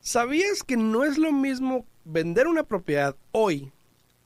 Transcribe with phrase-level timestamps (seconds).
[0.00, 3.72] ¿Sabías que no es lo mismo vender una propiedad hoy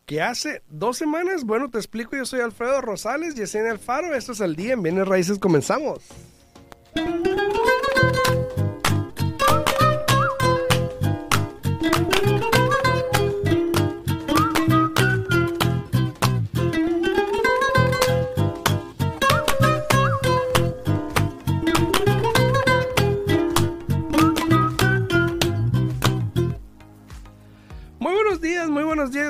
[0.04, 1.44] que hace dos semanas?
[1.44, 5.08] Bueno, te explico, yo soy Alfredo Rosales, Yesenia Alfaro, esto es el día en Bienes
[5.08, 6.00] Raíces, comenzamos.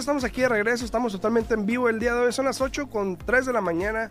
[0.09, 2.33] Estamos aquí de regreso, estamos totalmente en vivo el día de hoy.
[2.33, 4.09] Son las 8 con 3 de la mañana.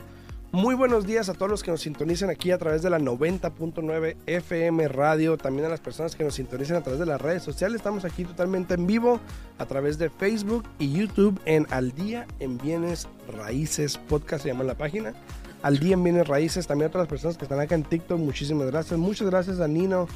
[0.51, 4.15] Muy buenos días a todos los que nos sintonicen aquí a través de la 90.9
[4.27, 7.77] FM Radio, también a las personas que nos sintonicen a través de las redes sociales.
[7.77, 9.19] Estamos aquí totalmente en vivo
[9.57, 14.65] a través de Facebook y YouTube en Al Día en Bienes Raíces Podcast, se llama
[14.65, 15.15] la página.
[15.63, 18.19] Al Día en Bienes Raíces, también a todas las personas que están acá en TikTok,
[18.19, 18.99] muchísimas gracias.
[18.99, 20.07] Muchas gracias a Nino.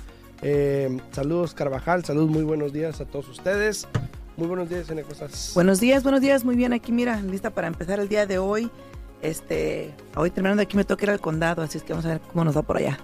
[0.44, 3.88] Eh, saludos Carvajal, saludos, muy buenos días a todos ustedes.
[4.38, 5.52] Muy buenos días, Ene, ¿cómo estás?
[5.54, 8.72] Buenos días, buenos días, muy bien aquí, mira, lista para empezar el día de hoy.
[9.22, 12.22] Este, hoy terminando aquí me toca ir al condado, así es que vamos a ver
[12.22, 12.98] cómo nos va por allá.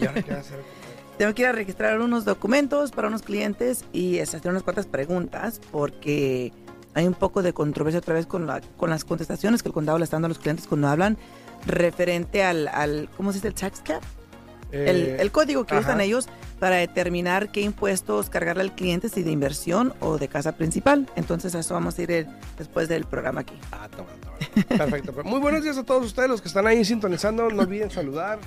[0.00, 0.60] ¿Y ahora qué vas a hacer?
[1.18, 4.86] Tengo que ir a registrar unos documentos para unos clientes y este, hacer unas cuantas
[4.86, 6.50] preguntas porque
[6.94, 9.98] hay un poco de controversia otra vez con, la, con las contestaciones que el condado
[9.98, 11.18] le está dando a los clientes cuando hablan
[11.66, 13.48] referente al, al ¿cómo se dice?
[13.48, 14.02] El tax cap.
[14.72, 15.82] El, Eh, el código que ajá.
[15.88, 20.56] usan ellos para determinar qué impuestos cargarle al cliente, si de inversión o de casa
[20.56, 21.08] principal.
[21.16, 22.26] Entonces, a eso vamos a ir eh,
[22.58, 23.54] después del programa aquí.
[23.72, 24.66] Ah, está bueno.
[24.68, 25.12] Perfecto.
[25.12, 27.48] Pues muy buenos días a todos ustedes, los que están ahí sintonizando.
[27.50, 28.38] No olviden saludar,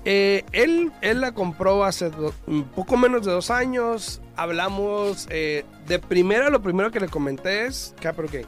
[0.05, 4.21] Eh, él, él la compró hace do- un poco menos de dos años.
[4.37, 8.47] Hablamos eh, de primera, lo primero que le comenté es Gains.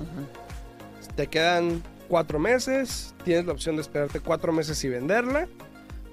[0.00, 1.14] Ujú.
[1.16, 5.48] Te quedan cuatro meses, tienes la opción de esperarte cuatro meses y venderla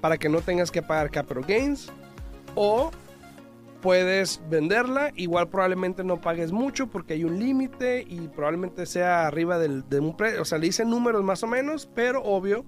[0.00, 1.90] para que no tengas que pagar Capital Gains.
[2.54, 2.90] O
[3.80, 9.58] puedes venderla, igual probablemente no pagues mucho porque hay un límite y probablemente sea arriba
[9.58, 10.42] del, de un precio.
[10.42, 12.64] O sea, le dicen números más o menos, pero obvio,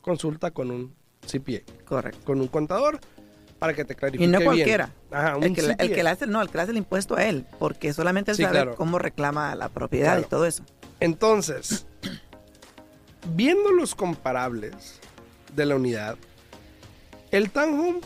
[0.00, 0.94] consulta con un
[1.26, 2.24] CPA Correcto.
[2.24, 2.98] con un contador
[3.62, 4.44] para que te clarifique Y no bien.
[4.50, 4.90] cualquiera.
[5.12, 7.14] Ajá, un El que, el que le hace, no, el que le hace el impuesto
[7.14, 8.74] a él, porque solamente él Sí, sabe claro.
[8.74, 10.22] cómo reclama la propiedad Claro.
[10.22, 10.64] y todo eso.
[10.98, 11.86] Entonces,
[13.36, 14.98] viendo los comparables
[15.54, 16.16] de la unidad,
[17.30, 18.00] el townhome,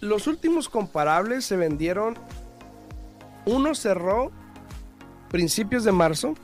[0.00, 2.18] los últimos comparables se vendieron,
[3.46, 4.32] uno cerró
[5.30, 6.34] principios de marzo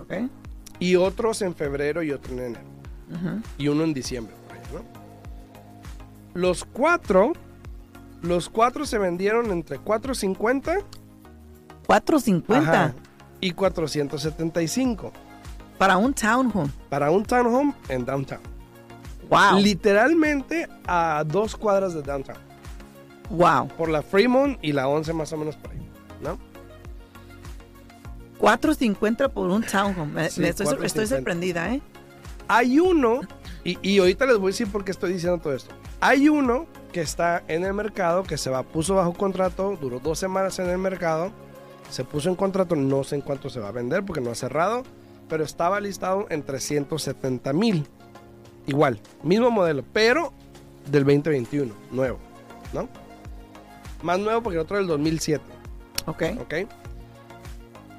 [0.00, 0.12] ¿Ok?
[0.80, 3.40] y otros en febrero y otro en enero.
[3.56, 4.34] Y uno en diciembre.
[4.48, 4.84] por ahí, ¿no?
[6.38, 7.32] Los cuatro,
[8.24, 10.78] los cuatro se vendieron entre 450
[11.86, 12.94] 450 ajá,
[13.40, 15.12] y 475
[15.78, 16.70] para un townhome.
[16.88, 18.40] para un townhome en downtown.
[19.28, 19.58] Wow.
[19.60, 22.38] Literalmente a dos cuadras de downtown.
[23.30, 23.68] wow.
[23.68, 25.88] Por la Fremont y la 11 más o menos por ahí.
[26.22, 26.38] ¿no?
[28.38, 30.30] 450 por un townhome.
[30.30, 30.86] Sí, estoy, sor- 450.
[30.86, 31.82] estoy sorprendida, ¿eh?
[32.48, 33.20] Hay uno,
[33.64, 35.74] y, y ahorita les voy a decir por qué estoy diciendo todo esto.
[36.00, 40.16] Hay uno que está en el mercado, que se va, puso bajo contrato, duró dos
[40.16, 41.32] semanas en el mercado,
[41.90, 44.36] se puso en contrato, no sé en cuánto se va a vender porque no ha
[44.36, 44.84] cerrado,
[45.28, 47.84] pero estaba listado en 370 mil.
[48.68, 50.32] Igual, mismo modelo, pero
[50.88, 52.20] del 2021, nuevo,
[52.72, 52.88] ¿no?
[54.04, 55.42] Más nuevo porque el otro del 2007,
[56.06, 56.22] Ok.
[56.42, 56.54] ¿ok?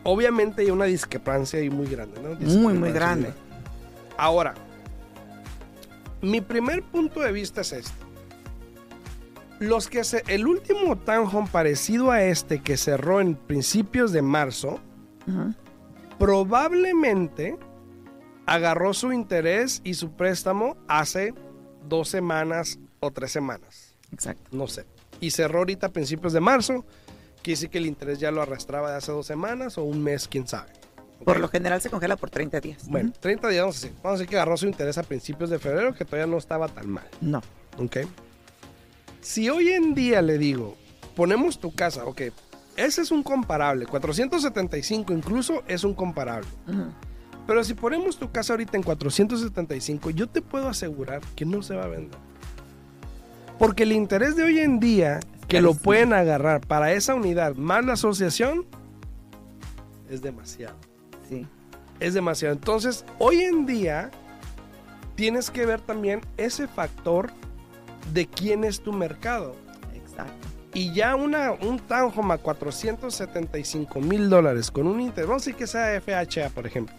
[0.03, 2.29] Obviamente hay una discrepancia ahí muy grande, ¿no?
[2.61, 3.33] Muy, muy grande.
[4.15, 4.53] Ahora,
[6.21, 8.04] mi primer punto de vista es este.
[9.59, 14.79] Los que se, el último townhome parecido a este que cerró en principios de marzo,
[16.17, 17.57] probablemente
[18.45, 21.33] agarró su interés y su préstamo hace
[21.87, 24.43] dos semanas o tres semanas, Exacto.
[24.51, 24.85] no sé.
[25.19, 26.85] Y cerró ahorita a principios de marzo,
[27.41, 30.27] quiere decir que el interés ya lo arrastraba de hace dos semanas o un mes,
[30.27, 30.71] quién sabe.
[31.23, 32.87] Por lo general se congela por 30 días.
[32.89, 33.97] Bueno, 30 días, vamos a decir.
[34.03, 36.67] Vamos a decir que agarró su interés a principios de febrero, que todavía no estaba
[36.67, 37.07] tan mal.
[37.21, 37.41] No.
[37.77, 37.97] ¿Ok?
[39.25, 40.77] Si hoy en día le digo,
[41.15, 42.21] ponemos tu casa, ok,
[42.77, 46.47] ese es un comparable, 475 incluso es un comparable.
[47.47, 51.75] Pero si ponemos tu casa ahorita en 475, yo te puedo asegurar que no se
[51.75, 52.19] va a vender.
[53.57, 57.83] Porque el interés de hoy en día, que lo pueden agarrar para esa unidad más
[57.83, 58.63] la asociación,
[60.07, 60.75] es demasiado.
[61.27, 61.47] Sí.
[61.99, 62.53] Es demasiado.
[62.53, 64.11] Entonces, hoy en día,
[65.15, 67.31] tienes que ver también ese factor
[68.13, 69.55] de quién es tu mercado.
[69.93, 70.47] Exacto.
[70.73, 75.55] Y ya una, un townhome a 475 mil dólares con un interés, vamos a decir
[75.55, 76.93] que sea FHA, por ejemplo,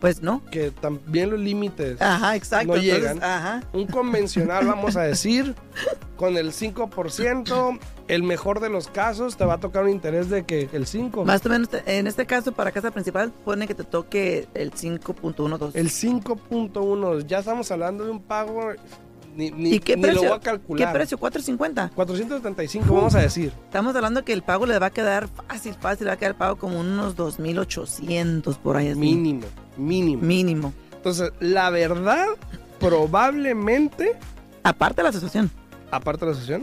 [0.00, 0.40] Pues no.
[0.52, 2.68] que también los límites Ajá, exacto.
[2.68, 3.22] no Entonces, llegan.
[3.24, 3.62] Ajá.
[3.72, 5.54] Un convencional, vamos a decir,
[6.16, 10.44] con el 5%, el mejor de los casos, te va a tocar un interés de
[10.44, 11.24] que el 5%.
[11.24, 15.72] Más o menos, en este caso, para casa principal, pone que te toque el 5.12.
[15.74, 18.68] El 5.1, ya estamos hablando de un pago,
[19.36, 20.22] ni, ni, ¿Y qué ni precio?
[20.22, 20.92] lo voy a ¿Qué calcular.
[20.92, 21.18] precio?
[21.18, 21.90] 4.50.
[21.94, 23.52] 475, vamos a decir.
[23.64, 26.36] Estamos hablando que el pago le va a quedar fácil, fácil, le va a quedar
[26.36, 28.88] pago como unos 2.800 por ahí.
[28.88, 28.98] así.
[29.00, 29.46] Mínimo,
[29.76, 30.22] mínimo.
[30.22, 30.72] Mínimo.
[30.94, 32.26] Entonces, la verdad,
[32.80, 34.12] probablemente,
[34.62, 35.50] Aparte de la asociación.
[35.90, 36.62] aparte de la sesión,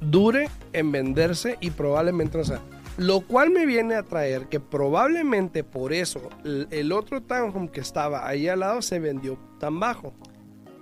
[0.00, 2.60] dure en venderse y probablemente no sea.
[2.96, 7.80] Lo cual me viene a traer que probablemente por eso el, el otro townhome que
[7.80, 10.12] estaba ahí al lado se vendió tan bajo.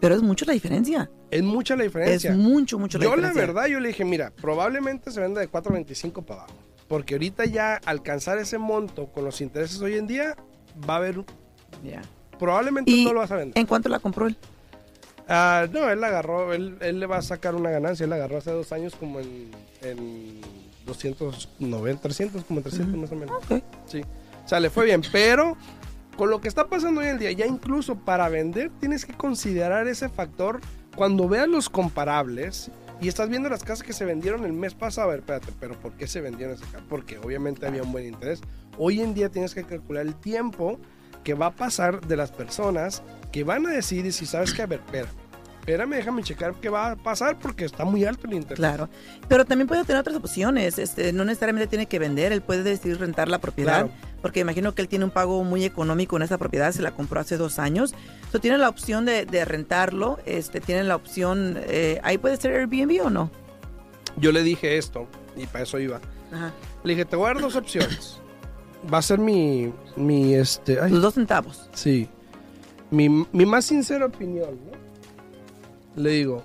[0.01, 1.11] Pero es mucho la diferencia.
[1.31, 2.31] Es mucha la diferencia.
[2.31, 3.47] Es mucho, mucho la yo la diferencia.
[3.55, 6.55] verdad, yo le dije, mira, probablemente se venda de 4.25 para abajo.
[6.89, 10.37] Porque ahorita ya alcanzar ese monto con los intereses hoy en día,
[10.89, 11.25] va a haber,
[11.85, 12.03] Ya.
[12.39, 13.59] probablemente ¿Y no lo vas a vender.
[13.59, 14.37] en cuánto la compró él?
[15.29, 18.17] Ah, no, él la agarró, él, él le va a sacar una ganancia, él la
[18.17, 19.51] agarró hace dos años como en,
[19.83, 20.41] en
[20.87, 23.01] 290, 300, como en 300 Ujú.
[23.03, 23.37] más o menos.
[23.51, 23.63] Ok.
[23.87, 24.03] Sí.
[24.45, 25.57] O sea, le fue bien, pero
[26.17, 29.87] con lo que está pasando hoy en día, ya incluso para vender tienes que considerar
[29.87, 30.61] ese factor
[30.97, 32.71] cuando veas los comparables
[33.01, 35.09] y estás viendo las casas que se vendieron el mes pasado.
[35.09, 36.87] A ver, espérate, pero ¿por qué se vendieron esas casas?
[36.89, 38.41] Porque obviamente había un buen interés.
[38.79, 40.81] Hoy en día tienes que calcular el tiempo
[41.23, 43.03] que va a pasar de las personas
[43.33, 45.11] que van a decidir si sabes que, a ver, espérame,
[45.61, 48.57] espérame, déjame checar qué va a pasar porque está muy alto el interés.
[48.57, 48.89] Claro.
[49.29, 50.79] Pero también puede tener otras opciones.
[50.79, 53.87] Este, no necesariamente tiene que vender, él puede decidir rentar la propiedad.
[53.87, 54.06] Claro.
[54.23, 57.21] Porque imagino que él tiene un pago muy económico en esa propiedad, se la compró
[57.21, 57.95] hace dos años.
[58.33, 62.53] So, tiene la opción de, de rentarlo, este, tiene la opción, eh, ahí puede ser
[62.55, 63.31] Airbnb o no.
[64.17, 66.01] Yo le dije esto y para eso iba.
[66.33, 66.53] Ajá.
[66.83, 68.19] Le dije, te voy a dar dos opciones.
[68.93, 71.69] Va a ser mi, mi, este, ay, Tus dos centavos.
[71.73, 72.09] sí,
[72.91, 76.03] mi, mi más sincera opinión, ¿no?
[76.03, 76.43] Le digo,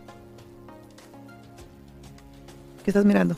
[2.83, 3.35] ¿Qué estás mirando?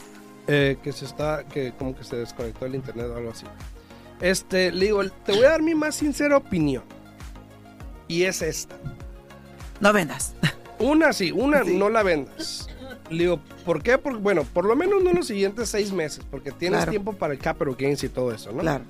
[0.48, 3.46] eh, que se está, que como que se desconectó el internet o algo así.
[4.24, 6.84] Este, le digo, te voy a dar mi más sincera opinión.
[8.08, 8.76] Y es esta.
[9.82, 10.34] No vendas.
[10.80, 11.76] Una sí, una Sí.
[11.78, 12.68] no la vendas.
[13.10, 13.98] Le digo, ¿por qué?
[13.98, 16.92] Porque, bueno, por lo menos no los siguientes seis meses, porque tienes Claro.
[16.92, 18.60] tiempo para el capital gains y todo eso, ¿no?
[18.60, 18.86] Claro.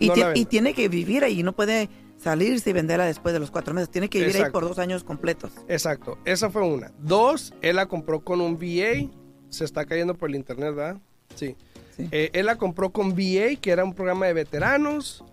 [0.00, 1.88] Y, No ti- la y tiene que vivir ahí, no puede
[2.18, 3.90] salirse y venderla después de los cuatro meses.
[3.90, 5.52] Tiene que vivir ahí por dos años completos.
[5.68, 6.90] Exacto, esa fue una.
[6.98, 9.08] Dos, él la compró con un VA,
[9.50, 10.96] se está cayendo por el internet, ¿verdad?
[11.36, 11.54] Sí.
[11.96, 12.08] Sí.
[12.10, 15.24] Eh, él la compró con VA, que era un programa de veteranos.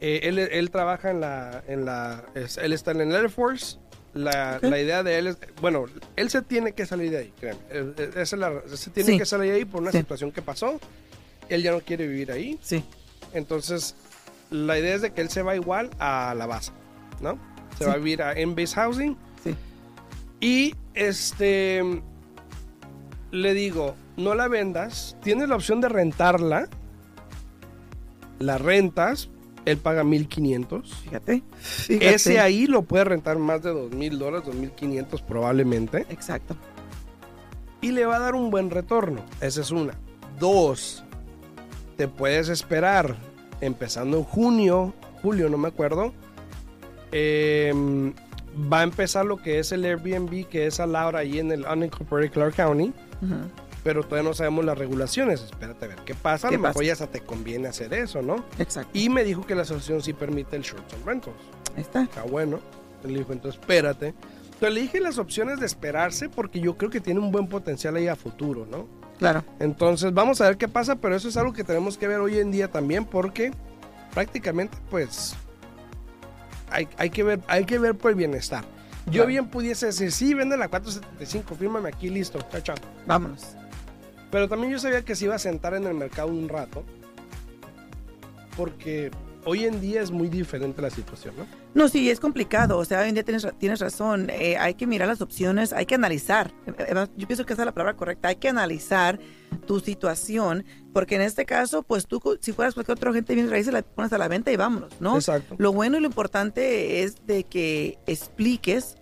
[0.00, 3.78] Eh, él, él trabaja en la, en la, él está en el Air Force.
[4.14, 4.62] La, Ok.
[4.70, 5.84] la idea de él es, bueno,
[6.16, 7.60] él se tiene que salir de ahí, créeme.
[7.70, 9.18] Él- él- esa es la- se tiene Sí.
[9.18, 9.98] que salir de ahí por una Sí.
[9.98, 10.80] situación que pasó.
[11.50, 12.58] Él ya no quiere vivir ahí.
[12.62, 12.82] Sí.
[13.34, 13.94] Entonces,
[14.50, 16.72] la idea es de que él se va igual a la base,
[17.20, 17.38] ¿no?
[17.78, 19.16] Se va a vivir a M-Base Housing.
[19.44, 19.54] Sí.
[20.40, 21.82] Y este
[23.32, 26.68] le digo, no la vendas, tienes la opción de rentarla,
[28.38, 29.28] la rentas,
[29.64, 30.94] él paga 1500.
[31.02, 31.42] Fíjate.
[31.60, 32.14] Fíjate.
[32.14, 36.56] Ese ahí lo puede rentar más de 2000 dólares, 2500 probablemente, Exacto.
[37.80, 39.22] y le va a dar un buen retorno.
[39.40, 39.94] Esa es una.
[40.38, 41.02] Dos,
[41.96, 43.16] te puedes esperar
[43.60, 46.12] empezando en junio, julio, no me acuerdo,
[47.12, 48.12] em,
[48.72, 51.64] va a empezar lo que es el Airbnb, que es al ahora ahí en el
[51.66, 52.92] unincorporated Clark County,
[53.22, 53.34] Ujú.
[53.86, 55.42] Pero todavía no sabemos las regulaciones.
[55.42, 56.48] Espérate a ver qué pasa.
[56.48, 58.44] A ¿Qué lo mejor ya hasta te conviene hacer eso, ¿no?
[58.58, 58.90] Exacto.
[58.92, 61.36] Y me dijo que la asociación sí permite el short term rentals.
[61.76, 62.02] Ahí está.
[62.02, 62.58] Está bueno.
[63.04, 64.08] Le dijo, entonces espérate.
[64.44, 67.94] Entonces le dije las opciones de esperarse porque yo creo que tiene un buen potencial
[67.94, 68.88] ahí a futuro, ¿no?
[69.20, 69.44] Claro.
[69.60, 72.40] Entonces vamos a ver qué pasa, pero eso es algo que tenemos que ver hoy
[72.40, 73.52] en día también porque
[74.12, 75.36] prácticamente pues
[76.72, 78.64] hay, hay que, ver, hay que ver por el bienestar.
[79.06, 79.28] Yo Claro.
[79.28, 82.76] bien pudiese decir, sí, vende la 475, fírmame aquí, listo, chao, chao.
[83.06, 83.54] Vámonos.
[84.36, 86.84] Pero también yo sabía que se iba a sentar en el mercado un rato
[88.54, 89.10] porque
[89.46, 91.46] hoy en día es muy diferente la situación, ¿no?
[91.72, 92.76] No, sí, es complicado.
[92.76, 94.28] O sea, hoy en día tienes, tienes razón.
[94.28, 96.52] Eh, hay que mirar las opciones, hay que analizar.
[96.66, 98.28] Eh, eh, Yo pienso que esa es la palabra correcta.
[98.28, 99.18] Hay que analizar
[99.66, 103.50] tu situación, porque en este caso, pues tú, si fueras cualquier otra gente de bienes
[103.50, 105.16] raíces, la pones a la venta y vámonos, ¿no?
[105.16, 105.54] Exacto.
[105.56, 108.98] Lo bueno y lo importante es de que expliques,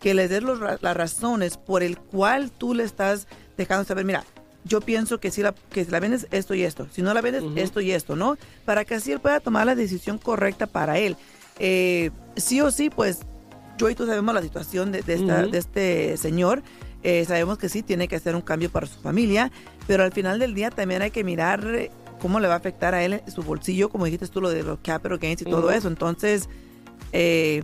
[0.00, 4.24] que les des los las razones por el cual tú le estás dejando saber, mira,
[4.66, 7.20] yo pienso que si la, que si la vendes esto y esto, si no la
[7.20, 8.36] vendes esto y esto, ¿no?
[8.64, 11.16] Para que así él pueda tomar la decisión correcta para él.
[11.58, 13.20] Eh, sí o sí, pues
[13.78, 15.50] yo y tú sabemos la situación de, de esta- Ujú.
[15.50, 16.62] de este señor.
[17.02, 19.52] Eh, sabemos que sí tiene que hacer un cambio para su familia,
[19.86, 22.94] pero al final del día también hay que mirar eh, cómo le va a afectar
[22.94, 25.86] a él su bolsillo, como dijiste tú, lo de los capital gains y todo eso.
[25.88, 26.48] Entonces,
[27.12, 27.62] eh,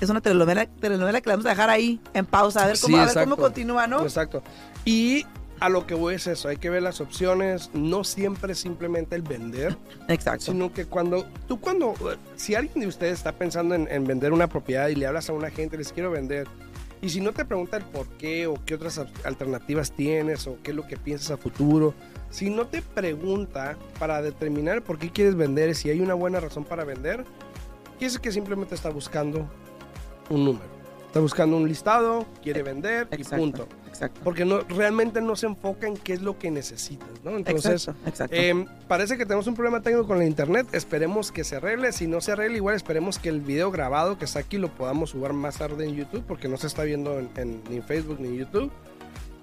[0.00, 2.96] es una telenovela, telenovela que la vamos a dejar ahí en pausa, a ver cómo,
[2.96, 4.02] Sí, a ver cómo continúa, ¿no?
[4.02, 4.42] Exacto.
[4.86, 5.26] Y
[5.60, 9.22] a lo que voy es eso, hay que ver las opciones, no siempre simplemente el
[9.22, 9.76] vender,
[10.08, 10.46] Exacto.
[10.46, 11.94] sino que cuando, tú cuando,
[12.36, 15.34] si alguien de ustedes está pensando en, en vender una propiedad y le hablas a
[15.34, 16.48] una gente, les quiero vender,
[17.02, 20.56] y si no te pregunta el por qué o qué otras al- alternativas tienes o
[20.62, 21.94] qué es lo que piensas a futuro,
[22.30, 26.64] si no te pregunta para determinar por qué quieres vender si hay una buena razón
[26.64, 27.24] para vender,
[27.98, 29.46] quiere que simplemente está buscando
[30.30, 30.79] un número.
[31.10, 33.66] Está buscando un listado, quiere vender y punto.
[33.88, 34.20] Exacto.
[34.22, 37.36] Porque no, realmente no se enfoca en qué es lo que necesitas, ¿no?
[37.36, 38.08] Entonces, exacto.
[38.08, 38.36] exacto.
[38.36, 40.68] eh, parece que tenemos un problema técnico con la internet.
[40.70, 41.90] Esperemos que se arregle.
[41.90, 45.10] Si no se arregle, igual esperemos que el video grabado que está aquí lo podamos
[45.10, 48.18] subir más tarde en YouTube, porque no se está viendo en, en- ni en Facebook
[48.20, 48.70] ni en YouTube.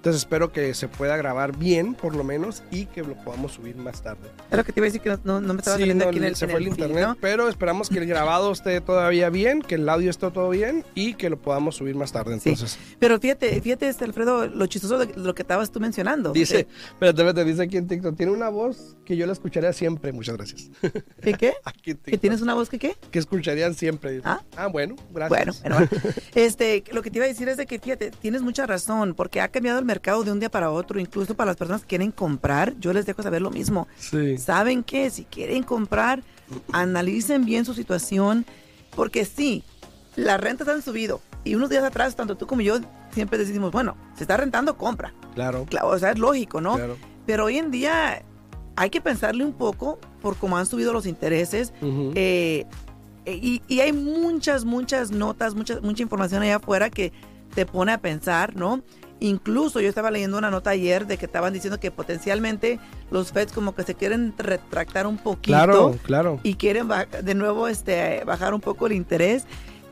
[0.08, 3.76] Entonces espero que se pueda grabar bien, por lo menos, y que lo podamos subir
[3.76, 4.28] más tarde.
[4.50, 6.08] es lo que te iba a decir que no, no- me estaba Sí, saliendo no,
[6.08, 7.16] aquí en el, se en fue el feed, internet, ¿no?
[7.20, 11.12] pero esperamos que el grabado esté todavía bien, que el audio esté todo bien y
[11.14, 12.40] que lo podamos subir más tarde.
[12.40, 12.48] Sí.
[12.50, 16.32] Entonces, Pero fíjate, fíjate, este, Alfredo, lo chistoso de lo que estabas tú mencionando.
[16.32, 19.72] dice, Eh, espérate, espérate, dice aquí en TikTok, tiene una voz que yo la escucharía
[19.74, 20.12] siempre.
[20.12, 20.70] Muchas gracias.
[21.22, 21.52] ¿Que qué?
[21.64, 22.96] Aquí en ¿Que tienes una voz que qué?
[23.10, 24.12] que escucharían siempre.
[24.12, 24.22] dice.
[24.24, 24.40] Ah.
[24.72, 25.60] bueno, Bueno, gracias.
[25.62, 25.88] bueno, bueno.
[26.34, 29.40] Este, lo que te iba a decir es de que, fíjate, tienes mucha razón, porque
[29.42, 32.10] ha cambiado el mercado de un día para otro, incluso para las personas que quieren
[32.10, 33.88] comprar, yo les dejo saber lo mismo.
[33.98, 34.38] Sí.
[34.38, 35.10] ¿Saben qué?
[35.10, 36.22] Si quieren comprar,
[36.72, 38.46] analicen bien su situación,
[38.94, 39.62] porque sí,
[40.16, 41.20] las rentas han subido.
[41.44, 42.78] Y unos días atrás, tanto tú como yo,
[43.12, 45.12] siempre decimos, bueno, se está rentando, compra.
[45.34, 45.66] Claro.
[45.68, 46.76] Claro, o sea, es lógico, ¿no?
[46.76, 46.96] claro.
[47.26, 48.22] Pero hoy en día
[48.76, 51.72] hay que pensarle un poco por cómo han subido los intereses.
[51.82, 52.64] Eh,
[53.26, 57.12] y, y hay muchas, muchas notas, mucha, mucha información allá afuera que
[57.54, 58.82] te pone a pensar, ¿no?
[59.20, 62.78] Incluso yo estaba leyendo una nota ayer de que estaban diciendo que potencialmente
[63.10, 66.40] los Feds como que se quieren retractar un poquito claro, claro.
[66.42, 66.88] y quieren
[67.22, 69.44] de nuevo este, bajar un poco el interés.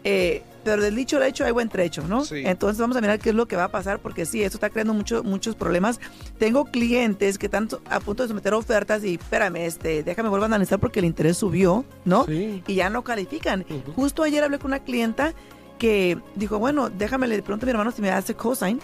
[0.04, 2.24] Eh, pero del dicho al hecho hay buen trecho, ¿no?
[2.24, 2.42] Sí.
[2.44, 4.70] Entonces vamos a mirar qué es lo que va a pasar, porque sí, esto está
[4.70, 6.00] creando mucho, muchos problemas.
[6.38, 10.46] Tengo clientes que están a punto de someter ofertas y espérame, este, déjame volver a
[10.46, 12.24] analizar porque el interés subió, ¿no?
[12.24, 12.64] Sí.
[12.66, 13.64] Y ya no califican.
[13.94, 15.34] Justo ayer hablé con una clienta
[15.78, 18.80] que dijo, bueno, déjame le pregunto a mi hermano si me hace cosign,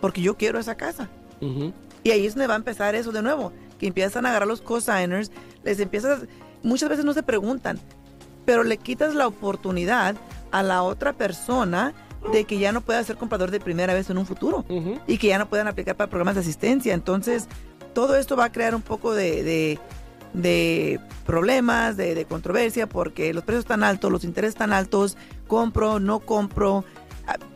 [0.00, 1.08] porque yo quiero esa casa.
[2.04, 4.60] Y ahí es donde va a empezar eso de nuevo, que empiezan a agarrar los
[4.62, 5.30] cosigners,
[5.64, 6.20] les empiezas,
[6.62, 7.78] muchas veces no se preguntan,
[8.44, 10.14] pero le quitas la oportunidad
[10.52, 11.92] a la otra persona
[12.32, 14.64] de que ya no pueda ser comprador de primera vez en un futuro
[15.06, 16.94] y que ya no puedan aplicar para programas de asistencia.
[16.94, 17.48] Entonces,
[17.92, 19.78] todo esto va a crear un poco de, de-
[20.32, 25.98] de problemas, de, de controversia, porque los precios están altos, los intereses están altos, compro,
[25.98, 26.84] no compro,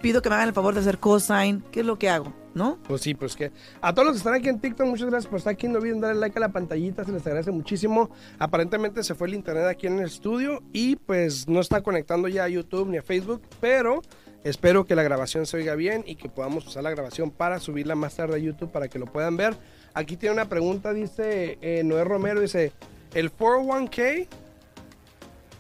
[0.01, 2.33] pido que me hagan el favor de hacer cosign, ¿qué es lo que hago?
[2.55, 2.79] ¿No?
[2.89, 5.39] Pues sí, pues que a todos los que están aquí en TikTok, muchas gracias por
[5.39, 5.69] estar aquí.
[5.69, 8.11] No olviden darle like a la pantallita, se les agradece muchísimo.
[8.39, 12.45] Aparentemente se fue el internet aquí en el estudio y pues no está conectando ya
[12.45, 14.03] a YouTube ni a Facebook, pero
[14.43, 17.95] espero que la grabación se oiga bien y que podamos usar la grabación para subirla
[17.95, 19.57] más tarde a YouTube para que lo puedan ver.
[19.95, 22.73] Aquí tiene una pregunta, dice eh, Noé Romero, dice,
[23.15, 24.27] ¿el 401k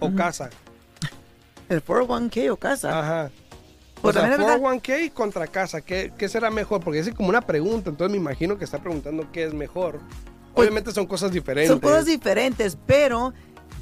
[0.01, 0.51] o casa?
[1.69, 2.99] El 401k o casa.
[2.99, 3.31] Ajá.
[4.03, 6.81] Pues o sea, también es verdad- 401k contra casa, ¿qué, ¿qué será mejor?
[6.83, 10.01] Porque es como una pregunta, entonces me imagino que está preguntando qué es mejor.
[10.55, 11.71] Pues, Obviamente son cosas diferentes.
[11.71, 13.33] Son cosas diferentes, pero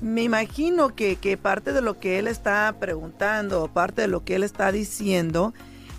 [0.00, 4.36] Me imagino que, que parte de lo que él está preguntando, parte de lo que
[4.36, 5.54] él está diciendo,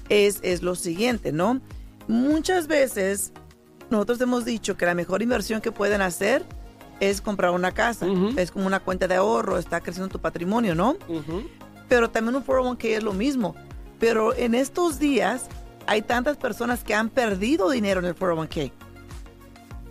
[0.08, 1.60] es, es lo siguiente, ¿no?
[2.08, 3.34] Muchas veces
[3.90, 6.46] nosotros hemos dicho que la mejor inversión que pueden hacer
[7.02, 8.08] es comprar una casa.
[8.38, 10.96] Es como una cuenta de ahorro, está creciendo tu patrimonio, ¿no?
[11.90, 13.54] Pero también un 401k es lo mismo.
[14.00, 15.46] Pero en estos días
[15.88, 18.72] hay tantas personas que han perdido dinero en el 401k.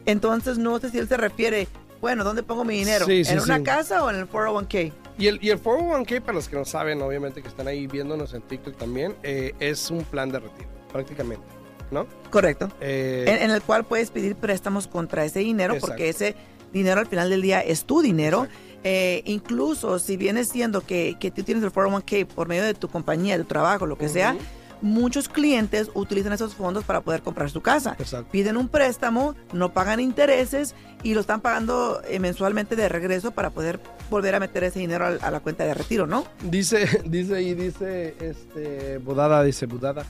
[0.07, 1.69] Entonces no sé si él se refiere,
[2.01, 3.05] bueno, ¿dónde pongo mi dinero?
[3.07, 3.63] Sí, sí, ¿En una sí.
[3.65, 4.93] casa o en el 401k?
[5.19, 8.33] Y el, y el 401k, para los que no saben, obviamente que están ahí viéndonos
[8.35, 11.45] en TikTok también, eh, es un plan de retiro, prácticamente,
[11.91, 12.07] ¿no?
[12.31, 12.71] Correcto.
[12.81, 15.89] Eh, En, en el cual puedes pedir préstamos contra ese dinero Exacto.
[15.93, 16.37] porque ese
[16.73, 18.45] dinero al final del día es tu dinero.
[18.45, 18.68] Exacto.
[18.85, 22.89] Eh, incluso si viene siendo que, que tú tienes el 401k por medio de tu
[22.89, 24.37] compañía, de tu trabajo, lo que sea,
[24.81, 27.97] muchos clientes utilizan esos fondos para poder comprar su casa.
[27.99, 28.31] Exacto.
[28.31, 33.51] Piden un préstamo, no pagan intereses y lo están pagando eh, mensualmente de regreso para
[33.51, 33.81] poder
[34.11, 36.25] volver a meter ese dinero a, la cuenta de retiro, ¿no?
[36.43, 40.05] Dice, dice ahí, dice, este, Budada, dice Budada.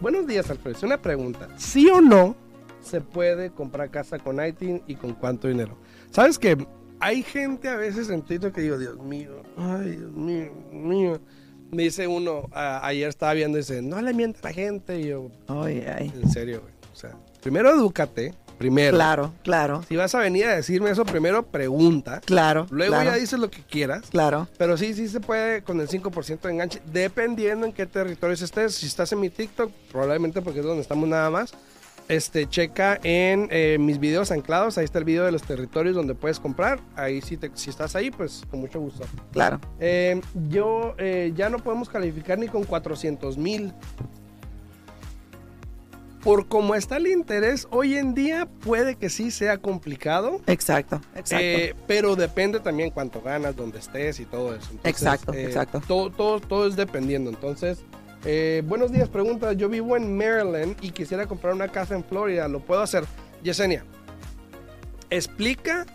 [0.00, 0.78] Buenos días, Alfredo.
[0.82, 1.48] Una pregunta.
[1.56, 2.34] ¿Sí o no
[2.80, 5.78] se puede comprar casa con ITIN y con cuánto dinero?
[6.10, 6.66] ¿Sabes que
[7.02, 11.20] hay gente a veces en Twitter que digo, Dios mío, ay, Dios mío, mío.
[11.70, 15.00] Me dice uno, a- ayer estaba viendo, dice, no le mienta a la gente.
[15.00, 16.12] Y yo, Ay, ay.
[16.22, 16.72] en serio, güey.
[16.92, 18.94] O sea, primero edúcate, primero.
[18.96, 22.20] Claro, claro, Si vas a venir a decirme eso, primero pregunta.
[22.26, 22.66] claro.
[22.70, 24.02] Luego claro, ya dices lo que quieras.
[24.10, 24.48] Claro.
[24.58, 28.74] Pero sí, sí se puede con el 5% de enganche, dependiendo en qué territorios estés.
[28.74, 31.54] Si estás en mi TikTok, probablemente porque es donde estamos nada más.
[32.08, 36.14] Este, checa en eh, mis videos anclados, ahí está el video de los territorios donde
[36.14, 36.80] puedes comprar.
[36.96, 39.04] Ahí si, te, si estás ahí, pues con mucho gusto.
[39.32, 39.60] Claro.
[39.80, 43.72] Eh, yo eh, ya no podemos calificar ni con 400 mil.
[46.22, 50.40] Por cómo está el interés, hoy en día puede que sí sea complicado.
[50.46, 51.76] Exacto, exacto.
[51.88, 54.68] Pero depende también cuánto ganas, dónde estés y todo eso.
[54.70, 55.82] Entonces, Exacto, exacto.
[55.88, 57.28] Todo, todo, todo es dependiendo.
[57.28, 57.84] Entonces,
[58.24, 59.52] eh, buenos días, pregunta.
[59.52, 62.48] Yo vivo en Maryland y quisiera comprar una casa en Florida.
[62.48, 63.04] ¿Lo puedo hacer?
[63.42, 63.84] Yesenia,
[65.10, 65.86] explica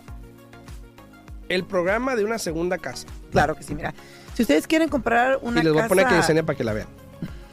[1.50, 3.08] el programa de una segunda casa.
[3.32, 3.94] claro que sí, mira.
[4.34, 5.86] Si ustedes quieren comprar una y les voy casa...
[5.86, 6.88] a poner que Yesenia para que la vean.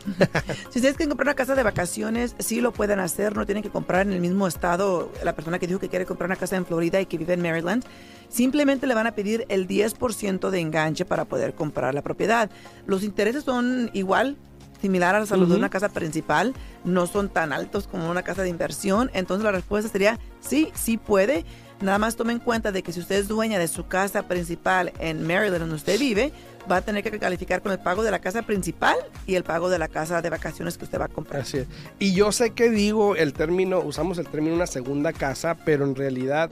[0.70, 3.70] Si ustedes quieren comprar una casa de vacaciones, sí lo pueden hacer, no tienen que
[3.70, 5.10] comprar en el mismo estado.
[5.22, 7.42] La persona que dijo que quiere comprar una casa en Florida y que vive en
[7.42, 7.84] Maryland,
[8.28, 12.50] simplemente le van a pedir el 10% de enganche para poder comprar la propiedad.
[12.86, 14.36] Los intereses son igual,
[14.84, 15.54] similar a los de Ujú.
[15.54, 16.52] una casa principal,
[16.84, 19.10] no son tan altos como una casa de inversión.
[19.14, 21.46] Entonces la respuesta sería sí, sí puede.
[21.80, 24.92] Nada más tome en cuenta de que si usted es dueña de su casa principal
[24.98, 26.32] en Maryland, donde usted vive,
[26.70, 29.70] va a tener que calificar con el pago de la casa principal y el pago
[29.70, 31.40] de la casa de vacaciones que usted va a comprar.
[31.40, 31.66] Así es.
[31.98, 35.94] Y yo sé que digo el término, usamos el término una segunda casa, pero en
[35.94, 36.50] realidad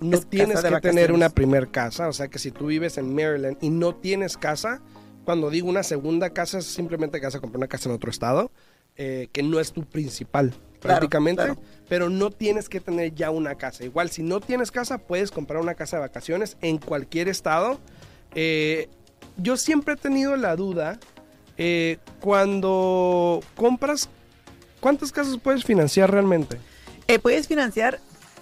[0.00, 2.06] no Es tienes que de tener una primer casa.
[2.08, 4.80] O sea que si tú vives en Maryland y no tienes casa,
[5.24, 8.10] cuando digo una segunda casa es simplemente que vas a comprar una casa en otro
[8.10, 8.50] estado,
[8.96, 11.60] eh, que no es tu principal prácticamente, claro.
[11.88, 13.84] pero no tienes que tener ya una casa.
[13.84, 17.80] Igual si no tienes casa, puedes comprar una casa de vacaciones en cualquier estado.
[18.34, 18.88] Eh,
[19.38, 21.00] yo siempre he tenido la duda
[21.56, 24.08] eh, cuando compras,
[24.80, 26.58] ¿cuántas casas puedes financiar realmente?
[27.08, 27.98] Eh, puedes financiar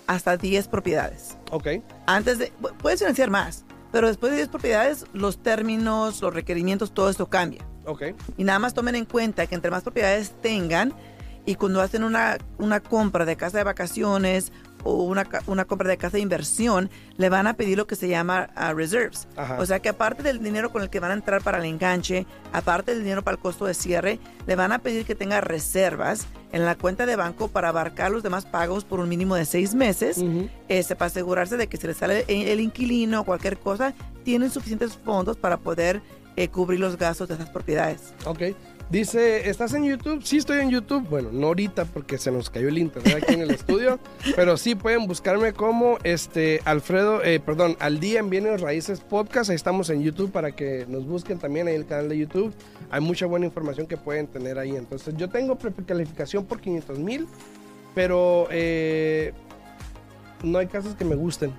[0.09, 1.37] hasta 10 propiedades.
[1.53, 1.69] Ok,
[2.07, 6.93] Antes de, pu- puedes financiar más, pero después de 10 propiedades, los términos, los requerimientos,
[6.93, 7.65] todo esto cambia.
[7.85, 8.03] ok,
[8.37, 10.95] Y nada más tomen en cuenta que entre más propiedades tengan
[11.45, 14.53] y cuando hacen una, una compra de casa de vacaciones
[14.85, 18.09] o una, una compra de casa de inversión, le van a pedir lo que se
[18.09, 19.29] llama ah, reserves.
[19.37, 19.59] Ajá.
[19.61, 22.27] O sea que aparte del dinero con el que van a entrar para el enganche,
[22.53, 26.27] aparte del dinero para el costo de cierre, le van a pedir que tenga reservas
[26.51, 29.75] en la cuenta de banco para abarcar los demás pagos por un mínimo de seis
[29.75, 30.49] meses, Ujú.
[30.69, 34.51] este, para asegurarse de que si le sale el, el inquilino o cualquier cosa, tienen
[34.51, 36.03] suficientes fondos para poder
[36.37, 38.15] eh, cubrir los gastos de esas propiedades.
[38.25, 38.43] ok.
[38.93, 40.23] Dice, ¿estás en YouTube?
[40.23, 41.09] Sí, estoy en YouTube.
[41.09, 43.99] Bueno, no ahorita porque se nos cayó el internet aquí en el estudio,
[44.37, 49.49] pero sí pueden buscarme como este Alfredo, eh, perdón, al día en Bienes Raíces Podcast.
[49.49, 52.53] Ahí estamos en YouTube para que nos busquen también ahí en el canal de YouTube.
[52.91, 54.77] Hay mucha buena información que pueden tener ahí.
[54.77, 57.27] Entonces, yo tengo precalificación por 500 mil,
[57.95, 59.33] pero eh,
[60.43, 61.55] no hay casos que me gusten.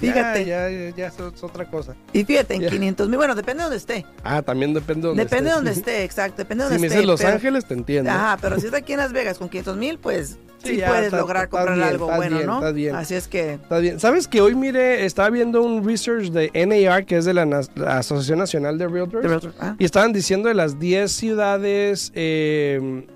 [0.00, 0.44] Fíjate.
[0.46, 1.94] Ya, ya, es otra cosa.
[2.12, 2.70] Y fíjate, en Ya.
[2.70, 4.06] 500 mil, bueno, depende de donde esté.
[4.24, 5.64] Ah, también depende de donde depende de estés.
[5.64, 6.96] donde esté, exacto, depende de Si donde me esté.
[6.98, 8.10] dices Los pero- Ángeles, te entiendo.
[8.10, 11.18] Ajá, pero si está aquí en Las Vegas con 500 mil, pues sí, puedes está-
[11.18, 12.54] lograr está comprar bien, algo bueno, bien, ¿no?
[12.58, 12.94] está bien.
[12.96, 14.00] Así es que, Está bien.
[14.00, 17.42] ¿Sabes que hoy mire, estaba viendo un research de NAR, que es de la,
[17.86, 23.06] Asociación Nacional de Realtors, de realtor- ah, y estaban diciendo de las 10 ciudades eh,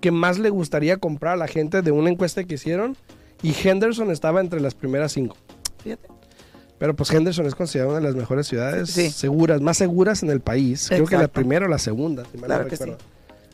[0.00, 2.96] que más le gustaría comprar a la gente de una encuesta que hicieron,
[3.42, 5.34] y Henderson estaba entre las primeras 5.
[5.82, 6.08] Fíjate.
[6.78, 9.10] Pero pues Henderson es considerada una de las mejores ciudades Sí.
[9.10, 10.86] seguras, más seguras en el país.
[10.88, 12.98] Creo que la primera o la segunda, si mal no Claro que recuerdo.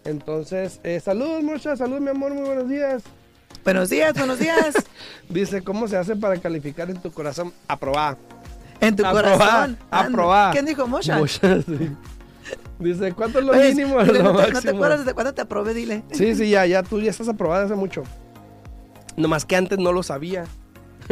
[0.05, 3.03] Entonces, eh, saludos, muchas, salud, mi amor, muy buenos días.
[3.65, 4.75] Buenos días, buenos días.
[5.29, 7.53] Dice, ¿cómo se hace para calificar en tu corazón?
[7.67, 8.17] Aprobada.
[8.81, 9.77] En tu corazón.
[9.91, 10.53] Aprobada.
[10.53, 11.19] ¿Quién dijo Mosha?
[11.19, 11.91] Muchas, sí.
[12.79, 15.41] Dice, ¿cuánto es lo Oye, mínimo lo no, te, no te acuerdas de cuándo te
[15.41, 15.75] aprobé?
[15.75, 16.05] Dile.
[16.13, 18.05] Sí, sí, ya, ya, tú ya estás aprobada hace mucho.
[19.17, 20.45] Nomás que antes no lo sabía.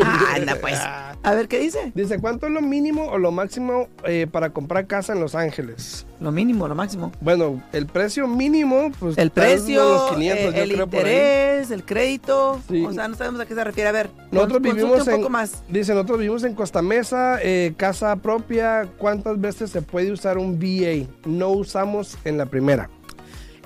[0.02, 0.78] Ah, anda pues.
[1.22, 1.92] A ver, ¿qué dice?
[1.94, 6.06] Dice, ¿cuánto es lo mínimo o lo máximo eh, para comprar casa en Los Ángeles?
[6.20, 7.12] Lo mínimo, lo máximo.
[7.20, 9.16] Bueno, el precio mínimo, pues...
[9.18, 11.00] El precio, los 500, eh, yo el creo, por ahí.
[11.12, 12.60] interés, el crédito.
[12.68, 12.84] Sí.
[12.84, 13.88] O sea, no sabemos a qué se refiere.
[13.88, 15.14] A ver, Nosotros cons- vivimos en...
[15.14, 15.62] un poco más.
[15.68, 18.88] Dice, nosotros vivimos en Costa Mesa, eh, casa propia.
[18.98, 21.06] ¿Cuántas veces se puede usar un VA?
[21.26, 22.88] No usamos en la primera.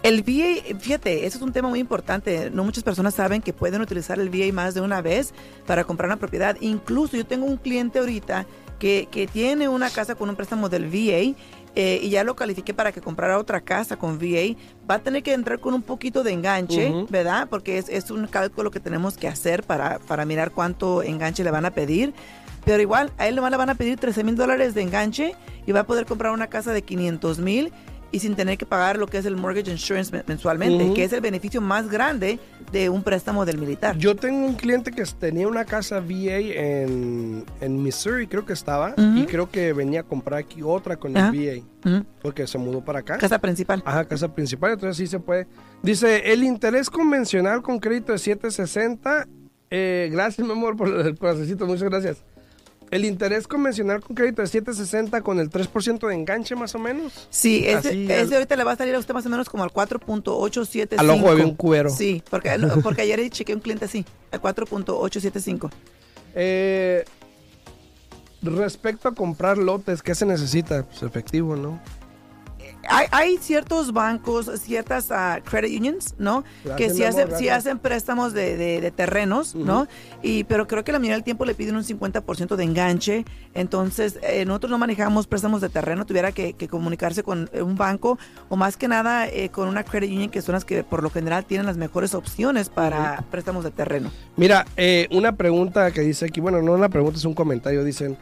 [0.03, 2.51] El VA, fíjate, eso es un tema muy importante.
[2.51, 5.35] No muchas personas saben que pueden utilizar el VA más de una vez
[5.67, 6.57] para comprar una propiedad.
[6.61, 8.47] Incluso yo tengo un cliente ahorita
[8.79, 11.35] que, que tiene una casa con un préstamo del VA
[11.75, 14.57] eh, y ya lo califiqué para que comprara otra casa con VA.
[14.89, 16.93] Va a tener que entrar con un poquito de enganche.
[17.11, 17.49] ¿verdad?
[17.51, 21.51] Porque es, es un cálculo que tenemos que hacer para, para mirar cuánto enganche le
[21.51, 22.15] van a pedir.
[22.65, 25.35] Pero igual, a él nomás le van a pedir 13 mil dólares de enganche
[25.67, 27.73] y va a poder comprar una casa de 500 mil
[28.11, 31.13] y sin tener que pagar lo que es el mortgage insurance men- mensualmente, que es
[31.13, 32.39] el beneficio más grande
[32.73, 33.97] de un préstamo del militar.
[33.99, 38.95] Yo tengo un cliente que tenía una casa VA en, en Missouri, creo que estaba,
[38.97, 41.31] y creo que venía a comprar aquí otra con Ajá.
[41.35, 43.19] el VA, porque se mudó para acá.
[43.19, 43.83] Casa principal.
[43.85, 45.47] Ajá, casa principal, entonces sí se puede.
[45.83, 49.27] Dice, el interés convencional con crédito de 760.
[49.71, 52.25] eh, gracias, mi amor, por el corazoncito, muchas gracias.
[52.91, 57.29] El interés convencional con crédito de 760 con el 3% de enganche más o menos.
[57.31, 59.49] Sí, ese, Así, ese al- ahorita le va a salir a usted más o menos
[59.49, 60.99] como al 4.875.
[60.99, 61.91] Al ojo de un cuero.
[61.91, 62.51] Sí, porque,
[62.83, 65.71] porque ayer chequeé un cliente así, al 4.875.
[66.35, 67.05] Eh,
[68.43, 70.85] respecto a comprar lotes, ¿qué se necesita?
[70.85, 71.81] Pues efectivo, ¿no?
[72.91, 76.45] Hay, hay ciertos bancos, ciertas ah, credit unions, ¿no?
[76.65, 79.87] Gracias, que sí hacen, sí hacen préstamos de, de- de terrenos, ¿no?
[80.23, 83.25] Y, pero creo que la mayoría del tiempo le piden un 50% de enganche.
[83.55, 87.77] Entonces, eh, nosotros no manejamos préstamos de terreno, tuviera que, que comunicarse con eh, un
[87.77, 91.03] banco o más que nada eh, con una credit union que son las que por
[91.03, 94.11] lo general tienen las mejores opciones para préstamos de terreno.
[94.37, 97.85] Mira, eh, una pregunta que dice aquí, bueno, no una pregunta, es un comentario.
[97.85, 98.17] Dicen,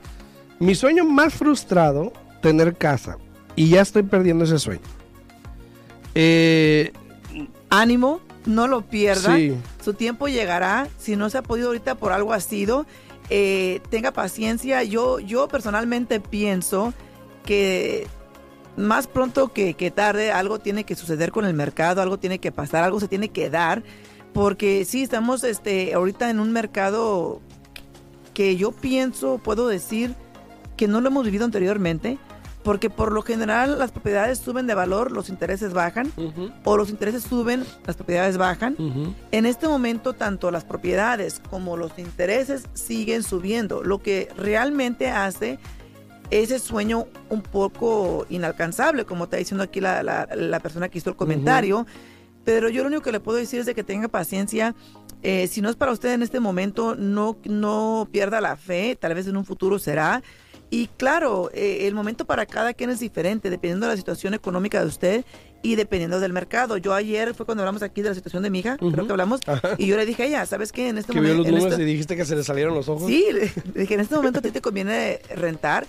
[0.58, 3.18] mi sueño más frustrado, tener casa.
[3.56, 4.82] Y ya estoy perdiendo ese sueño.
[6.14, 6.92] Eh,
[7.70, 9.36] Ánimo, no lo pierda.
[9.36, 10.88] sí, Su tiempo llegará.
[10.98, 12.86] Si no se ha podido ahorita por algo ha sido,
[13.30, 14.82] eh, tenga paciencia.
[14.84, 16.94] Yo, yo personalmente pienso
[17.44, 18.06] que
[18.76, 22.52] más pronto que, que tarde algo tiene que suceder con el mercado, algo tiene que
[22.52, 23.82] pasar, algo se tiene que dar.
[24.32, 27.40] Porque sí, estamos este, ahorita en un mercado
[28.34, 30.14] que yo pienso, puedo decir,
[30.76, 32.18] que no lo hemos vivido anteriormente.
[32.66, 36.90] Porque por lo general las propiedades suben de valor, los intereses bajan, Ujú, o los
[36.90, 38.74] intereses suben, las propiedades bajan.
[38.76, 39.14] ujú.
[39.30, 45.60] En este momento, tanto las propiedades como los intereses siguen subiendo, lo que realmente hace
[46.30, 51.10] ese sueño un poco inalcanzable, como está diciendo aquí la, la- la persona que hizo
[51.10, 51.86] el comentario.
[52.44, 54.74] Pero yo lo único que le puedo decir es de que tenga paciencia.
[55.22, 59.14] Eh, si no es para usted en este momento, no, no pierda la fe, tal
[59.14, 60.22] vez en un futuro será.
[60.70, 64.80] Y claro, eh, el momento para cada quien es diferente, dependiendo de la situación económica
[64.80, 65.24] de usted
[65.62, 66.76] y dependiendo del mercado.
[66.76, 69.40] Yo ayer fue cuando hablamos aquí de la situación de mi hija, creo que hablamos,
[69.46, 69.74] Ajá.
[69.78, 70.88] y yo le dije a ella, ¿sabes qué?
[70.88, 71.42] En este Que vio momento...
[71.42, 73.06] los en números este- y dijiste que se le salieron los ojos.
[73.08, 75.86] Sí, le dije, en este momento a ti te conviene rentar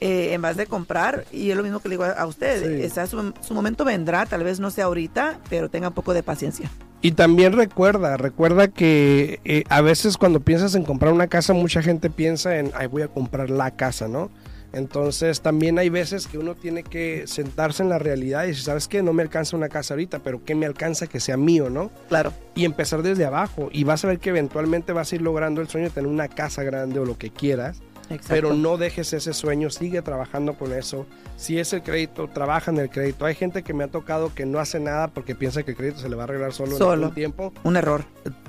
[0.00, 2.80] eh, en vez de comprar y es lo mismo que le digo a, a usted.
[2.80, 2.86] Sí.
[2.86, 6.12] O sea, su, su momento vendrá, tal vez no sea ahorita, pero tenga un poco
[6.14, 6.70] de paciencia.
[7.00, 11.80] Y también recuerda, recuerda que eh, a veces cuando piensas en comprar una casa, mucha
[11.80, 14.30] gente piensa en, ay, voy a comprar la casa, ¿no?
[14.72, 18.88] Entonces también hay veces que uno tiene que sentarse en la realidad y decir, ¿sabes
[18.88, 19.02] qué?
[19.02, 21.90] No me alcanza una casa ahorita, pero ¿qué me alcanza que sea mío, no?
[22.08, 22.32] Claro.
[22.54, 23.70] Y empezar desde abajo.
[23.72, 26.28] Y vas a ver que eventualmente vas a ir logrando el sueño de tener una
[26.28, 27.80] casa grande o lo que quieras.
[28.10, 28.26] Exacto.
[28.28, 31.06] Pero no dejes ese sueño, sigue trabajando con eso.
[31.36, 33.24] Si es el crédito, trabaja en el crédito.
[33.26, 35.98] Hay gente que me ha tocado que no hace nada porque piensa que el crédito
[36.00, 36.92] se le va a arreglar solo, en Solo.
[36.92, 38.04] algún tiempo Un error.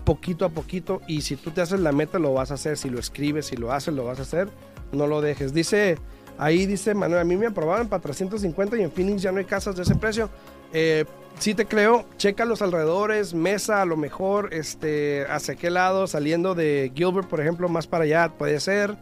[0.06, 2.90] poquito a poquito y si tú te haces la meta lo vas a hacer, si
[2.90, 4.48] lo escribes, si lo haces, lo vas a hacer,
[4.92, 5.54] no lo dejes.
[5.54, 5.98] Dice,
[6.38, 9.46] ahí dice Manuel, a mí me aprobaron para 350 y en Phoenix ya no hay
[9.46, 10.30] casas de ese precio.
[10.72, 11.06] Eh,
[11.38, 16.56] sí te creo, checa los alrededores, mesa a lo mejor, este, hacia qué lado, saliendo
[16.56, 18.96] de Gilbert, por ejemplo, más para allá puede ser.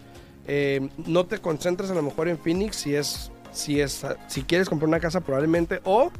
[0.47, 4.69] Eh, no te concentres a lo mejor en Phoenix si es, si es, si quieres
[4.69, 6.11] comprar una casa probablemente o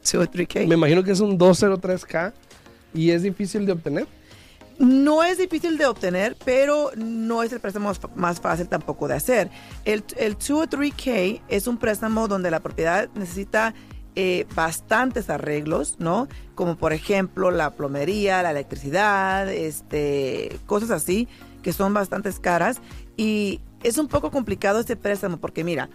[0.05, 0.67] 203K.
[0.67, 2.33] Me imagino que es un 203K
[2.93, 4.07] y es difícil de obtener.
[4.79, 9.51] No es difícil de obtener, pero no es el préstamo más- fácil tampoco de hacer.
[9.85, 13.73] El, el 203K es un préstamo donde la propiedad necesita
[14.17, 16.29] eh, bastantes arreglos, ¿no?
[16.57, 21.29] Como por ejemplo la plomería, la electricidad, este, cosas así,
[21.63, 22.79] que son bastantes caras.
[23.17, 25.89] Y es un poco complicado este préstamo porque mira,